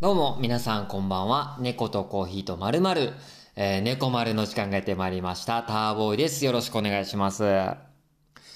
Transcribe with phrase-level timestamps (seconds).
[0.00, 1.56] どうも、皆さんこんばんは。
[1.60, 3.12] 猫とコーヒーとまるまる、
[3.54, 5.62] えー、猫丸の時間がやってまいりました。
[5.62, 6.44] ターボーイです。
[6.44, 7.44] よろしくお願いします。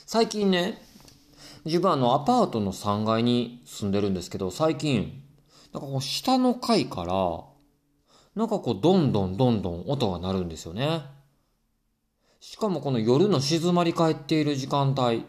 [0.04, 0.82] 最近ね、
[1.64, 5.22] 自分あの、アパートの3階に住んでるんですけど、最近、
[5.72, 7.45] なんかこう、下の階から、
[8.35, 11.03] なんかこう、どんどんどんどん音が鳴るんですよね。
[12.41, 15.25] しかもこの夜の静まり返っている時間帯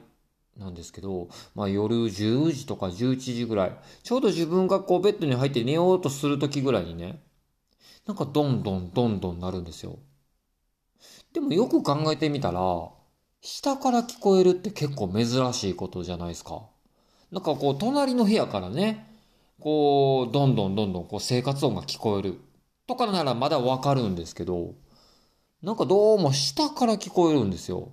[0.59, 7.23] なんですけど、まあ夜10時とか11時ぐらい、ちょうど自分がこうベッドに入って寝ようとする時ぐらいにね、
[8.05, 9.99] なんかどんどんどんどんなるんですよ。
[11.33, 12.89] でもよく考えてみたら、
[13.41, 16.63] 下から聞こえるって結構珍しいことじゃないですか。
[17.31, 19.07] なんかこう隣の部屋からね、
[19.59, 22.39] こう、どんどんどんどんこう生活音が聞こえる
[22.87, 24.73] とかならまだわかるんですけど、
[25.61, 27.91] なんかどうも下から聞こえるんですよ。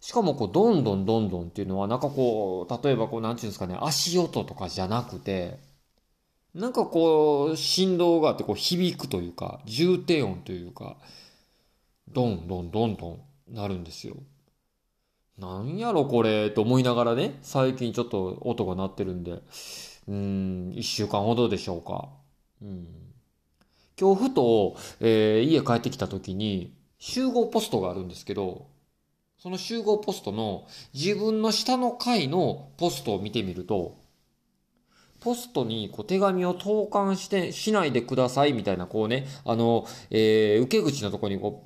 [0.00, 5.58] しかもこう、どんどんどんどんっていうのは、なんかこう、例えばこう、なんていうんですかね、足音とかじゃなくて、
[6.54, 10.96] なんかこう、振動があってこう、響くというか、重低音というか、
[12.08, 14.16] どんどんどんどんなるんですよ。
[15.38, 19.42] なんやろこれ、と思いながらね、最近ちょっと音が鳴ってるんで、
[20.08, 22.08] うん、一週間ほどでしょうか。
[22.62, 22.86] うん。
[24.00, 28.66] 今日ふと、えー、家帰ってきた時に、集合ポストがあるんですけど、
[29.46, 33.96] その集合ポストの自分の下の階のポストを見てみると、
[35.20, 41.64] ポストにこう手紙を投函して、しないでくださいみたいな、こうね、あの、えー、受け口のとこにこ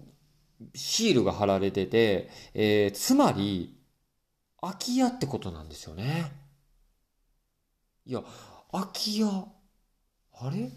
[0.63, 3.75] う、シールが貼られてて、えー、つまり、
[4.61, 6.31] 空き家ってことなんですよね。
[8.05, 8.23] いや、
[8.73, 10.71] 空き家、あれ？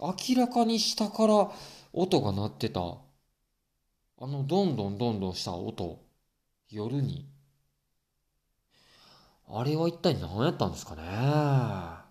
[0.00, 1.50] 明らかに下から
[1.92, 2.96] 音が鳴ってた。
[4.20, 6.02] あの、どんどんどんどんした音。
[6.70, 7.28] 夜に。
[9.46, 11.02] あれは一体何やったんですかね。
[11.02, 12.04] ま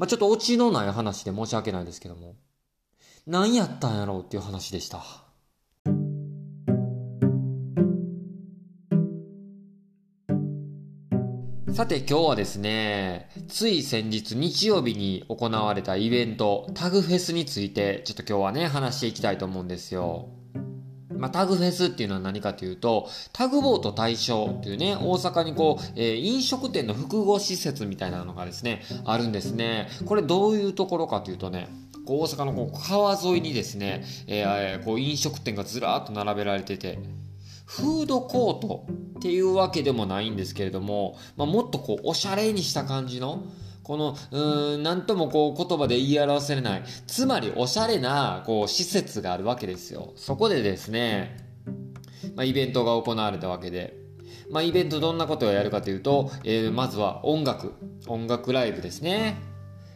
[0.00, 2.36] あ、ちょっとオチのない話で申し訳ないですけども。
[3.26, 5.04] 何やったんやろうっていう話でした。
[11.74, 20.37] さて今日はですね、つい先日日曜日に行われたイベント、タグフェスについて、ちょっと今日はね、話していきたいと思うんですよ。
[21.18, 29.88] まあ、タグフェスっていうのは何かというと、タグボート対象っていうね、大阪にこう、えー、飲食店の複合施設みたいなのがですね、あるんですね。
[30.06, 31.68] これどういうところかというとね、
[32.06, 36.98] こう大阪のこう川沿いにですね、えー、こう飲食店がずらっと並べられてて、
[37.66, 38.86] フードコート
[39.18, 43.42] っていうわけでもないんですけれども、まあ、もっとこう、おしゃれにした感じの、
[43.88, 46.82] この、うーん、なんともこう言葉で言い表せれない。
[47.06, 50.12] つまりおしゃれな、こう、施設があるわけですよ。
[50.14, 51.38] そこでですね、
[52.36, 53.96] まあ、イベントが行われたわけで、
[54.50, 57.72] まあ、イベントどんなことをやるかというと、えー、まずは音楽。
[58.06, 59.38] 音楽ライブですね。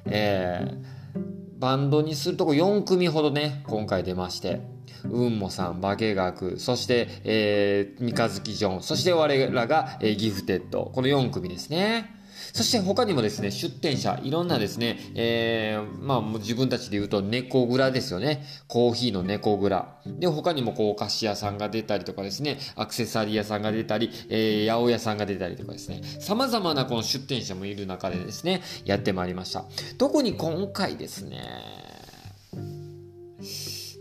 [0.06, 4.62] えー、バンドにするとこ4組ほどね、今回出まして。
[5.04, 10.90] うんもさん、化学、そして、えー、三日月ジョン、そして我らが、えー、ギフテッド。
[10.94, 12.21] この4組ですね。
[12.52, 18.44] そして他にもですね、出店者、いろんなですね、えー、まあ自分たちで言うと猫蔵ですよね。
[18.68, 19.96] コーヒーの猫蔵。
[20.06, 29.64] で、他にもこうお菓子屋さんが出たりとかですね、アクセサリー屋さんが出たり、えー、八百屋さんが出たりとかですね、様々なこの出店者もいる中でですね、やってまいりました。
[29.96, 31.42] 特に今回ですね、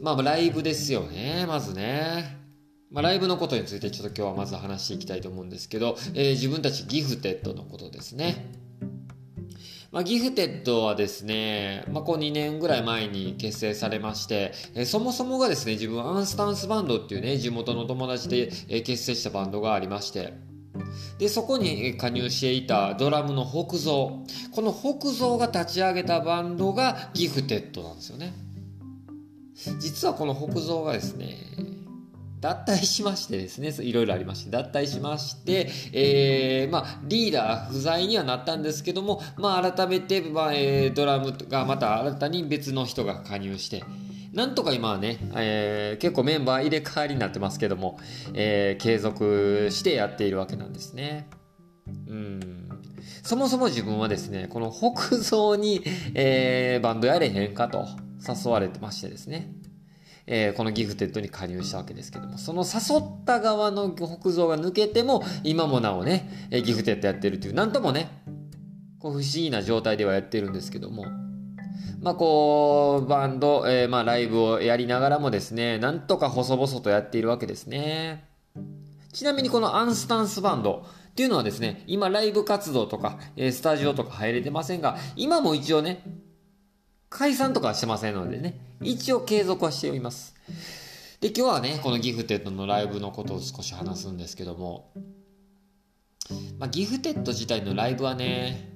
[0.01, 2.40] まあライブですよね、まずね。
[2.91, 8.53] まあ、ライブのことについてちょっと今日はまず話していきたいと思うんですけど、えー、自分たちギフテッドのことですね。
[9.91, 20.33] まあ、ギフテッドはですね、まあ、こう2年ぐらい前に結成されまして、えー、そもそもがですね、自分アンスタンスバンドっていうね、地元の友達で、え、結成したバンドがありまして、
[21.17, 23.91] で、そこに加入していたドラムの北蔵。
[24.51, 28.33] この北蔵が立ち上げたバンドがギフテッドなんですよね。
[29.79, 31.37] 実はこの北蔵がですね、
[32.41, 43.83] 脱退しましてですね、いろいろありまして、脱退しまして、えー、まあ、リーダー不在にはなったんですけども、まあ、改めて、まあ、えー、ドラムがまた新たに別の人が加入して、
[44.33, 47.99] なんとか今はね、えー、結構メンバー入れ替わりになってますけども、
[48.33, 51.29] えー、継続してやっているわけなんですね。
[52.07, 52.69] うん。
[53.23, 55.83] そもそも自分はですね、この北蔵に、
[56.15, 57.85] えー、バンドやれへんかと
[58.27, 59.53] 誘われてましてですね。
[60.27, 68.09] えー、このギフテッドに加入したわけですけども、その誘った側の北蔵が抜けても、今もなおね、えギフテッドやってるという、なんともね、
[68.99, 71.05] こう不思議な状態ではやってるんですけども、
[72.01, 78.25] まあこう、バンド、えー、まあライブをやりながらもですね、なんとか細々とやっているわけですね。
[79.13, 86.03] ちなみにこのアンスタンスバンド、っていうのはですね、今ライブ活動とか、え、スタジオとか入れてませんが、今も一応ね、
[87.11, 90.33] 解散とかはしてませんのでね、一応継続はしております。
[91.19, 94.93] で、今日はね、このギフテッドのライブのことを少し話すんですけども、
[96.57, 98.71] まあ、ギフテッド自体のライブはね、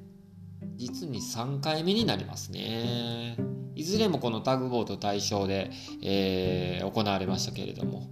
[0.75, 3.37] 実に3回目になりますね。
[3.73, 5.71] いずれもこのタグボート対象で、
[6.03, 8.09] えー、行われましたけれども、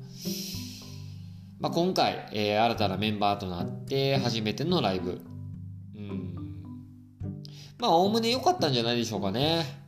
[1.60, 5.22] まあ、今回、えー、新たなメンバーとなって初めてのライブ。
[5.98, 6.36] うん。
[7.78, 9.83] まあ、おおむね良かったんじゃないでしょうかね。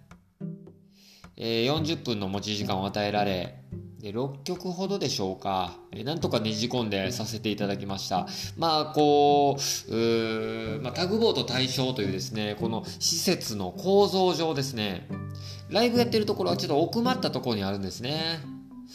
[1.37, 3.59] えー、40分の持ち時間を与えられ、
[3.99, 8.27] で6曲ほどでしょうか、えー、なんとかねじ込んでさせていただきました。
[8.57, 15.07] まあ、こう、まあ、タグボート対象というですね、この施設の構造上ですね、
[15.69, 18.39] ライブやってるところはちょっと奥まったところにあるんですね。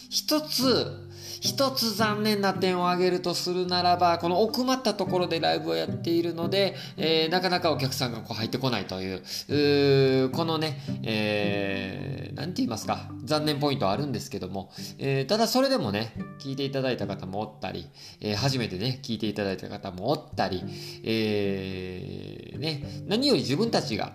[0.08, 1.09] 一つ、
[1.40, 17.88] 一つ残念な点を挙げるとするならば、この奥まったところでライブをやっているので、えー、なかなかお客さんがこう入ってこないという、うこのね、えー、なんて言いますか、残念ポイントはあるんですけども、えー、ただそれでもね、聞いていただいた方もおったり、
[18.20, 20.62] えー、初めてね、聞いていただいた方もおったり、
[21.02, 24.12] えー、ね、何より自分たちが、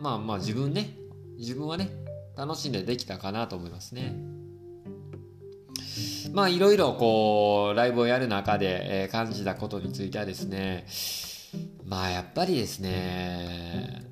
[0.00, 0.96] まあまあ自分ね、
[1.38, 1.90] 自分はね、
[2.34, 4.41] 楽しんでできたかなと思いますね。
[6.30, 10.86] まあいろいろこうライブをやる中で、え感じたことについてはですね
[11.84, 14.04] まあやっぱりですね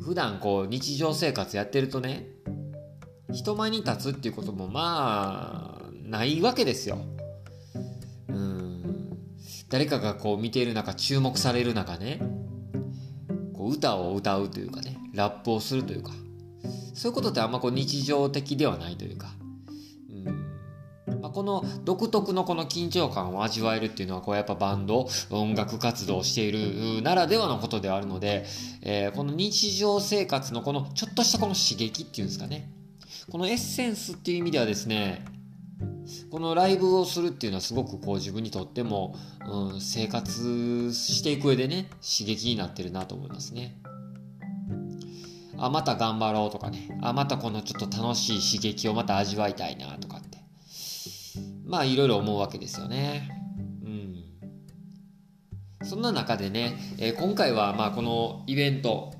[0.00, 2.26] 普段こう日常生活やってるとね
[3.32, 6.98] 人前に立つっていうこともまあないわけですよ。
[8.28, 9.18] うん
[9.68, 12.20] 誰かがこう見ている中注目される中ね
[13.54, 16.12] こう歌を歌うというかねラップをするというか
[16.94, 19.28] そういうことってあんまこう日常的ではないというか
[21.34, 28.46] この独特のこの緊張感を味わえるっていうのはこうやっぱバンド音楽活動をしているならではのことであるので、
[28.82, 32.70] えー、この日常生活のこのちょっとしたこの刺激っていうんですかね
[33.30, 35.24] このエッセンスっていう意味ではですね
[36.30, 39.16] このライブをするっていうのはすごくこう自分にとっても、
[39.48, 43.76] うん、生活していく上でね刺激になってるなと思いますね。
[45.56, 50.20] あまた頑張ろうとかねあまたこのちょっと楽しい刺激をまた味わいたいなとか
[51.64, 53.28] まあいろいろ思うわけですよね。
[53.82, 54.24] うん。
[55.86, 59.14] そんな中でね、えー、今回はまあこのイベント、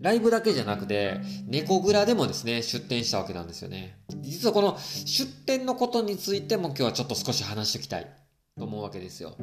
[0.00, 3.98] ライブだけじゃなくて、猫蔵でもですね、出店したわけなんですよね。
[4.20, 8.06] 実はこの出店のことについても今日はちょっと少し話しておきたい
[8.58, 9.36] と思うわけですよ。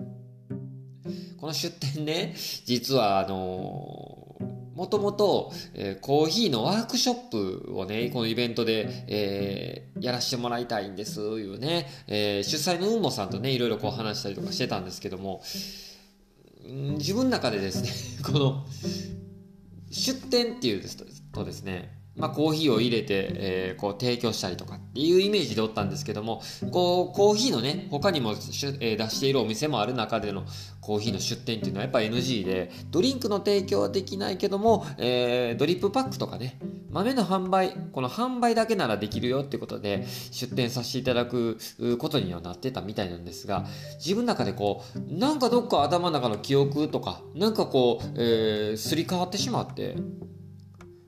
[1.39, 4.12] この出店ね、実はあのー
[4.75, 15.41] もともと、えー、コーヒーのワークショップをね、このイベントで、えー、やらせてもらいたいんです、いうね、えー、主催のウンモさんとね、いろいろこう話したりとかしてたんですけども、
[16.97, 17.89] 自分の中でですね、
[18.23, 18.65] この、
[19.91, 20.97] 出店っていうです
[21.31, 30.45] とですね、まあ、コーヒーを入れて、えー、こう提供したりとかっていうイメージでおったんですけどもこうコーヒーのね他にもしゅ、えー、出しているお店もある中での
[30.79, 36.59] コーヒーの出店っていうのはやっぱ NG でドリンクの提供はできないけども、えー、ドリップパックとかね
[36.91, 41.57] 豆の販売この販売だけならできるよってことで出店させていただく
[41.97, 43.65] ことにはなってたみたいなんですが
[43.95, 49.95] 自分の中でこうなんかどっか頭の中の記憶とかなんかこう、え、すり替わってしまって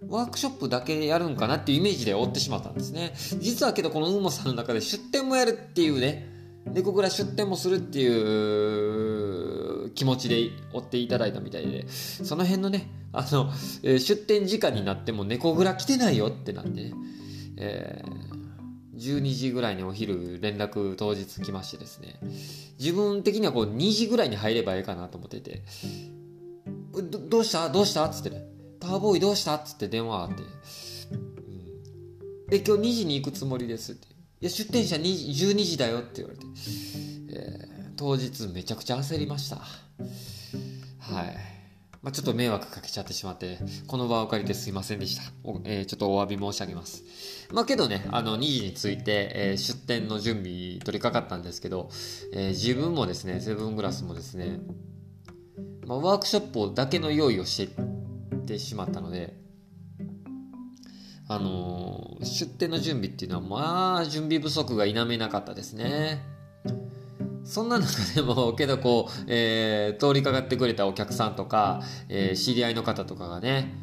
[0.08, 3.14] ワークショップだけやるんかなっていうイメージで追ってしまったんですね。
[3.40, 6.30] 実はけどこのウモさんの中で出店もやるっていうね、
[6.66, 13.52] 猫蔵出店もするっていう気持ちで追っていただいたみたいで、その辺のね、あの、
[13.84, 16.94] えー、出店時間になっても猫蔵来てないよってなってね、
[17.58, 22.20] えー、12時ぐらいにお昼連絡当日来ましてですね、
[22.80, 25.62] 自分的にはこう2時ぐらいに入ればいいかなと思ってて、
[26.94, 27.70] どどうした？
[27.70, 28.06] どうした？
[28.06, 28.44] っつってね、
[28.86, 29.56] ターボーイどうした？
[29.56, 30.44] っつって電話あって、
[31.12, 33.94] うん、で、今日2時に行くつもりです？
[33.94, 34.08] って。
[34.08, 34.10] い
[34.42, 36.46] や、出店者12時だよって言われて、
[37.30, 39.56] えー、当日めちゃくちゃ焦りました。
[41.00, 41.36] はい。
[42.02, 45.24] まあ、ちょっと迷惑かけちゃってしまって、この場を借りてすいませんでした。
[45.64, 47.04] えー、ちょっとお詫び申し上げます。
[47.52, 51.90] まあ、けどね、あの、2時について、えー、出店の準備取り掛かったんですけど、
[52.32, 54.60] えー、自分もですね、セブングラスもですね、
[55.88, 57.74] まあ、ワークショップだけの用意をして
[58.46, 59.34] ってしまったので、
[61.28, 66.24] あのー、出店の準備っていうのは、まあ、準備不足が否めなかったですね。
[67.44, 73.74] そんな中でも、けどこう、えー、通りかかってくれたお客さんとか、えー、知り合いの方とかがね、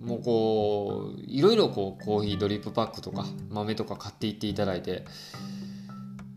[0.00, 5.04] もうこう、いろいろこう、コーヒードリップパックとか、豆とか買っていっていただいて、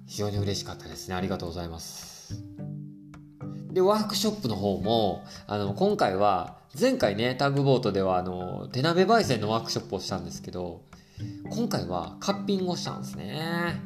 [0.06, 1.16] 非常に嬉しかったですね。
[1.16, 2.44] ありがとうございます。
[3.72, 10.82] で、ワークショップの方も、あの、今回は、前回ね、タグボートでは、あの、手鍋焙煎のワークショップをしたんですけど、
[11.52, 13.80] 今回はカッピングをしたんですね。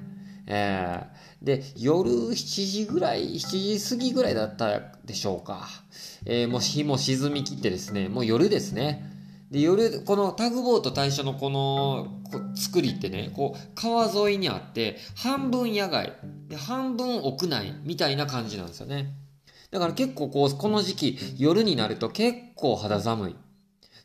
[0.47, 5.67] えー、で、夜7時ぐらい、7時過ぎぐらいだったでしょうか。
[6.25, 9.11] えー、もう日も沈みきってですね、もう夜ですね。
[9.51, 12.07] で、夜、このタグボート対象のこの
[12.55, 16.13] 作りってね、こう、川沿いにあって、半分野外、
[16.47, 19.13] で半分屋内みたいな感じなんですよね。
[19.71, 23.35] だから結構こう、この時期、夜になると結構肌寒い。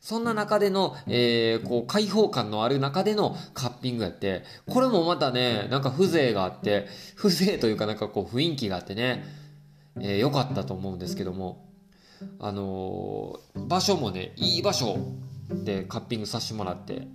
[0.01, 9.23] そんな中での、えー、こう、開放感のある中でのカッピングやって、これもまたね、なんか風情があって、風情というかなんかこう、雰囲気があってね、
[10.01, 11.69] えー、良かったと思うんですけども、
[12.39, 14.97] あのー、場所もね、いい場所
[15.49, 17.07] でカッピングさせてもらって、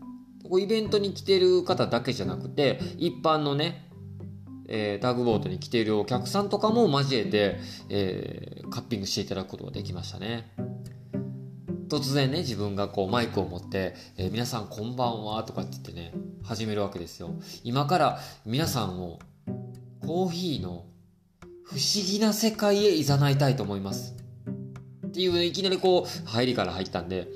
[0.59, 3.88] イベントに来てる方だけじゃなくて、一般のね、
[4.69, 7.59] えー、タグボートに来ているお客さんとかも交えて、
[7.89, 10.53] えー、カッピングしていただくことができましたね。
[11.89, 17.31] 突然ね、自分がこうマイクを持って、えー、皆さんこんばんはとかって言ってね、始めるわけですよ。
[17.65, 19.19] 今から皆さんを
[20.07, 20.85] コーヒーの
[21.65, 24.15] 不思議な世界へ誘いたいと思います。
[25.07, 27.29] っていう、いきなりこう、入りから入ったんで、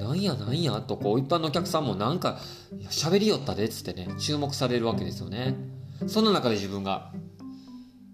[0.00, 2.38] なんやなんやとこう、一般のお客さんもなんか、
[2.90, 5.56] 喋りよったでっつってね、注目されるわけですよね。
[6.06, 7.12] その中で自分が、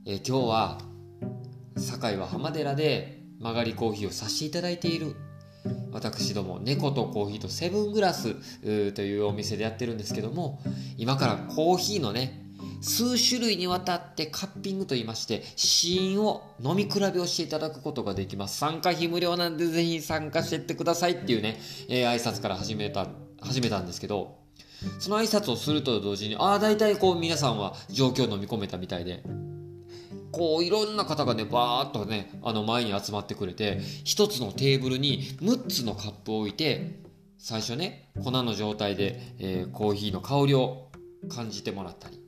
[0.06, 0.78] えー、今日は、
[1.76, 5.14] 堺は浜寺で曲がりコーヒーをさせていただいている。
[5.92, 8.34] 私ども、猫とコーヒーとセブングラス
[8.92, 10.60] というお店でやってるんですけども、
[10.96, 12.44] 今からコーヒーのね、
[12.80, 18.58] 数種類にわたってカッピングと言いまして、試飲を飲み比べをしていただくことができます。
[18.58, 23.08] 参加費無料なんでぜひ参加してってくださいっていうね、えー、挨拶から始めた、
[23.40, 24.43] 始めたんですけど、
[24.98, 29.22] その挨拶をすると同時に、ああ、大体こう皆さんは状況を飲み込めたみたいで、
[30.32, 37.00] こういろんな方がね、バーっとね、あの前に集まってくれて、一つのテーブルに6つのカップを置いて、
[37.38, 40.90] 最初ね、粉の状態で、えー、コーヒーの香りを
[41.28, 42.23] 感じてもらったり、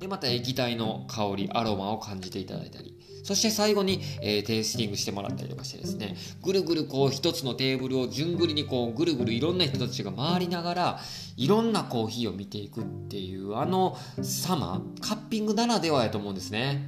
[0.00, 11.00] で、また液体の香り、アロマを感じていただいたり、そして最後に、えー、テイスティングしてもらったりとかしてですね、ぐるぐるこう一つのテーブルを順繰りにこうぐるぐるいろんな人たちが回りながら、
[11.36, 16.82] いろんなコーヒーを見ていくっていうあの様、カッピングならではやと思うんですね。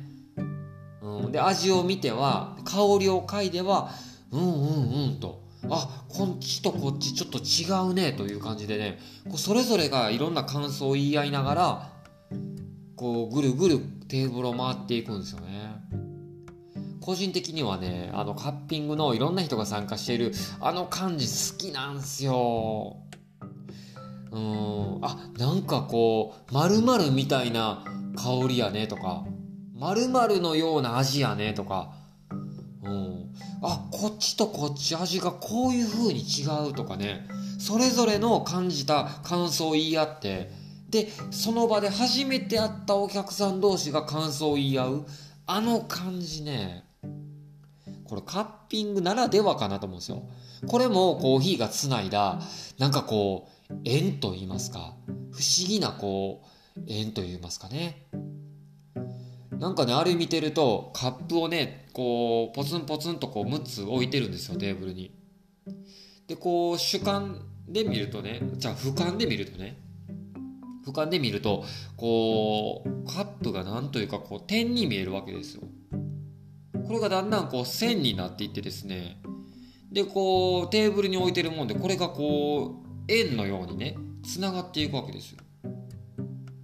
[1.02, 3.90] うん、で、味を見ては、香りを嗅いでは、
[4.31, 11.92] うんうんうんと、あ、こっちとこっちちょっと違うねという感じでね、こうそれぞれがいろんな感想を言い合いながら、
[13.02, 15.75] こうぐるぐるテーブルを回っていくんですよね。
[17.00, 22.99] 個人的にはね、あのカッピングのいろんな人が参加しているあの感じ好きなんすよ。
[24.30, 29.25] うん、あ、なんかこう、〇〇みたいな香りやねとか、
[29.75, 31.92] 〇〇のような味やねとか、
[32.85, 33.32] うん、
[33.62, 37.26] あ、こっちとこっち味がこういう風に違うとかね、
[37.59, 40.62] それぞれの感じた感想を言い合って、
[40.92, 45.06] で、その場で初めて会ったお客さん同士が感想を言い合う、
[45.46, 46.84] あの感じね、
[48.04, 50.22] これカッピングならではかなと思うんですよ。
[50.66, 52.40] これもコーヒーがつないだ、
[52.78, 54.94] なんかこう、縁と言いますか、
[55.32, 56.42] 不思議なこ
[56.76, 58.06] う、縁と言いますかね。
[59.50, 65.11] なんかね、あれ見てると、カップをね、こう、ポツンポツンとこう、6つ置いてるんですよ、テーブルに。
[66.26, 69.78] で、こう、主観で見るとね、じゃあ俯瞰で見るとね、
[70.84, 71.64] 俯瞰で見ると、
[71.96, 75.62] こう、カップがなんというか、こう、点に見えるわけですよ。
[76.92, 79.16] これがだんだんこう線になっていってですね
[79.90, 85.38] でこうテーブルに置いてるもんでこれがこう円のようにねつながっていくわけですよ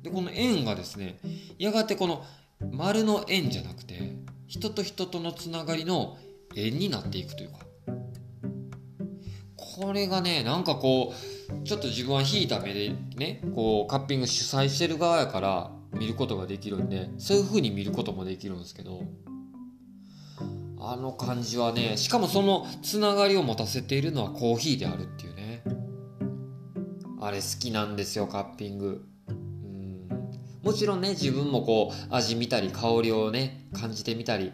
[0.02, 1.18] でこの円がですね
[1.58, 2.24] やがてこの
[2.72, 6.18] 丸の円じゃなくて人と人とのつながりの
[6.56, 7.58] 円になっていくというか
[9.80, 19.02] これがねなんかこうちょっと自分は引いた目でねこうカッピング主催してる側やから見ることができるんでそういう風に見ることもできるんですけど
[20.80, 25.62] あの感じはね、しかもそのつながりを持たせているのはコーヒーであるっていうね。
[27.20, 29.04] あれ好きなんですよ、カッピング。
[29.28, 30.08] うん
[30.62, 34.52] もちろんね、自分もこう、味見たり、香りをね、感じてみたり、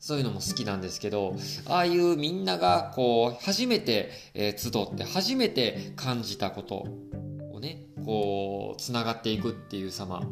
[0.00, 6.86] そういうのも好きなんですけど、ああいうみんながこう、初めて、え、集って初めて感じたこと
[7.52, 10.22] をね、こう、つながっていくっていう様。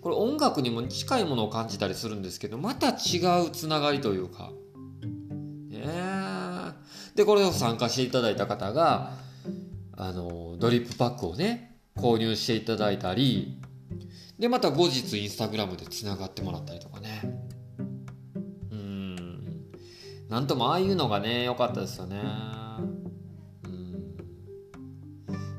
[0.00, 4.50] これ音楽にも近いものを感じたりするんですけど、また違うつながりというか。
[5.68, 5.84] ね
[7.14, 9.12] で、これを参加していただいた方が、
[9.92, 13.60] あの、ドリップパックをね、購入していただいたり、
[14.38, 17.47] で、また後日インスタグラムでつながってもらったりとかね。
[20.28, 22.22] なんともああいうのがね良かったですよね。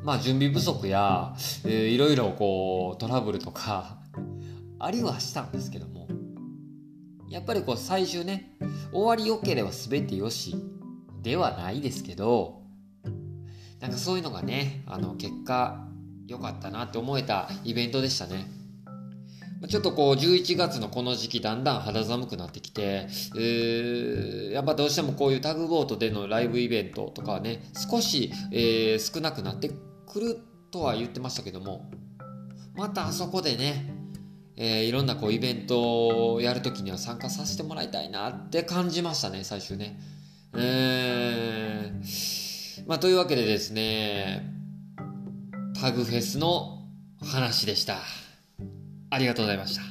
[0.04, 1.36] まあ準備不足や、
[1.66, 3.98] えー、いろいろこうトラブルとか
[4.80, 6.08] ありはしたんですけども。
[7.30, 8.58] やっぱりこう最終ね
[8.92, 10.56] 終わり良ければ全てよし
[11.22, 12.64] ではないですけど
[13.80, 15.88] なんかそういうのがねあの結果
[16.28, 18.59] 良かったなって思えたイベントでしたね。
[19.68, 29.70] ちょっとこう11月のこの時期だんだん肌寒くなってきて、えー、やっぱどうしてもこういうタグボートでのライブイベントとかはね少し、えー、少なくなって
[30.08, 30.40] くる
[30.72, 31.92] とは言ってましたけども
[32.76, 33.94] またあそこでね、
[34.56, 40.00] えー、いろんなこうイベントをやるときには参加させてもらいたいなって感じましたね最終ね。
[40.56, 44.54] えー、まあというわけでですね
[45.82, 46.88] タグフェスの
[47.22, 47.98] 話でした。
[49.12, 49.82] ありがとうございました。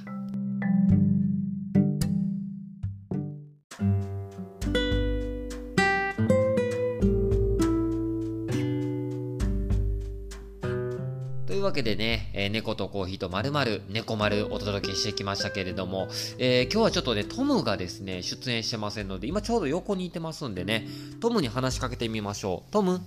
[11.47, 16.09] というわけでね、えー、猫とコーヒーとまるまる猫丸お届けしてきましたけれども、
[16.39, 20.87] えー、今日はちょっとね、トムがですね、出演してませんので、今ちょうど横にいてますんでね、
[21.21, 22.71] トムに話しかけてみましょう。
[22.71, 23.01] トム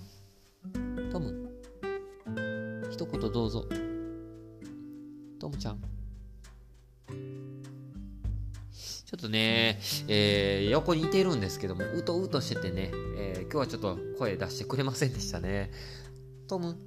[1.12, 1.50] トム
[2.92, 3.66] 一言どうぞ。
[5.40, 6.01] トムちゃん。
[9.06, 15.72] ちょっとね、えー、横にいてるんですけども、うとうとしててね、えー、今日はちょっと声出してくれませんでしたね。
[16.48, 16.78] トム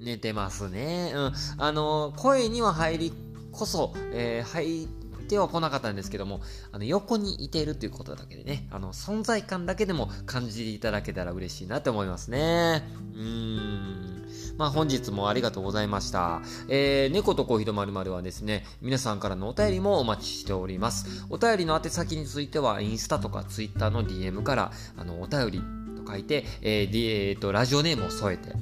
[0.00, 1.12] 寝てますね。
[1.14, 1.32] うん。
[1.58, 3.12] あの、声には入り
[3.52, 5.01] こそ、えー、入って
[5.38, 6.40] は来なかったんですけども、
[6.72, 12.82] あの、横にいているということだけでね、あの、存在感だけでも感じていただけたら嬉しいなって思いますね。
[13.14, 14.22] うーん。
[14.58, 16.42] まあ、本日もありがとうございました。
[16.68, 21.26] えー、猫とコーヒーとまるまるはですね、皆さんからのお便りもお待ちしております。
[21.30, 25.62] お便りの宛先については、インスタとかツイッターの DM から、あの、お便り
[26.04, 28.52] と書いて、えー、えー、と、ラジオネームを添えて、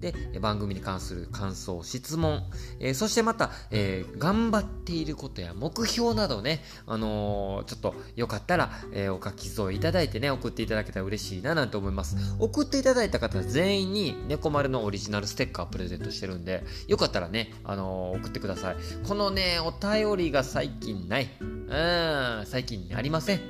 [0.00, 2.42] で、番組に関する感想、質問、
[2.80, 12.16] えー、そしてまた、えー、頑張っていることや目標などね、あのー、ちょっとよかったら、えお書き添えいただいてね、送っていただけたら嬉しいななんて思います。
[12.38, 18.76] 送っていただいた方全員に猫丸のオリジナルステッカープレゼントしてるんで、よかったらね、あの送ってください。
[19.06, 21.28] このね、お便りが最近ない。
[21.40, 23.40] うん、最近ありません。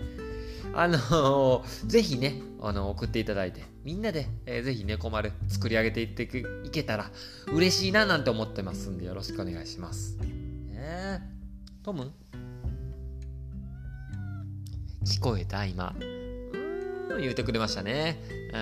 [0.74, 6.24] あのぜひね、あの送っていただいて、みんなで、えー、ぜひ猫丸作り上げていって
[6.62, 7.10] いけたら
[7.50, 10.18] 嬉しいななんて思ってますんでよろしくお願いします。
[10.72, 12.12] えー、トム？
[15.06, 15.94] 聞こえた今。
[15.98, 18.20] うーん、言うてくれましたね。
[18.52, 18.58] う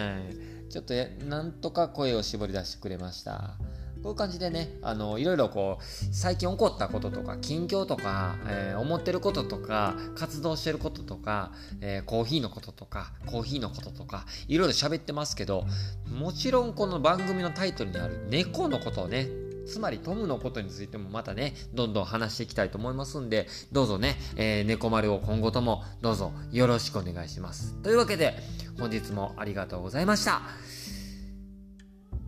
[0.67, 0.69] ん。
[0.71, 3.57] ちょっとなんとか声を絞り出してくれました。
[4.03, 15.65] こういう感じでね、あの、いろいろこう、最近起こったこととか、近況とか、えー、思ってることとか、活動してることとか、えー、コーヒーのこととか、コーヒーのこととか、いろいろ喋ってますけど、
[16.11, 19.29] もちろんこの番組のタイトルにある猫のことをね、
[19.67, 27.75] つまりトムのことについてもまたね、どんどん話していきたいと思いますんで、どうぞね、えー、猫丸を今後ともどうぞよろしくお願いします。
[27.83, 28.35] というわけで、
[28.79, 30.43] 本日もありがとうございました。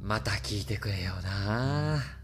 [0.08, 2.17] また聞いてくれよな。